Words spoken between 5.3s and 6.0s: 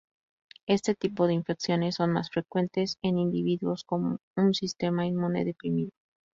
deprimido.